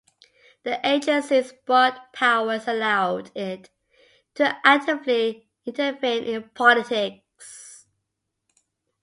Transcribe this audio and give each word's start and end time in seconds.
The 0.63 0.79
agency's 0.83 1.53
broad 1.63 1.93
powers 2.11 2.67
allowed 2.67 3.29
it 3.37 3.69
to 4.33 4.57
actively 4.65 5.47
intervene 5.63 6.23
in 6.23 6.49
politics. 6.55 7.85